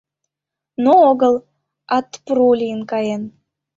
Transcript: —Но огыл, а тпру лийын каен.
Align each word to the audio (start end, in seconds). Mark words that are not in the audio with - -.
—Но 0.83 0.93
огыл, 1.09 1.35
а 1.95 1.97
тпру 2.11 2.47
лийын 2.59 2.81
каен. 2.91 3.23